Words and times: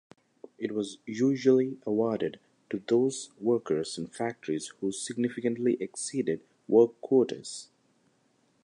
It 0.57 0.71
was 0.71 0.97
usually 1.05 1.77
awarded 1.85 2.39
to 2.71 2.81
those 2.87 3.29
workers 3.39 3.99
in 3.99 4.07
factories 4.07 4.69
who 4.79 4.91
significantly 4.91 5.77
exceeded 5.79 6.41
work 6.67 6.99
quotas. 7.01 7.69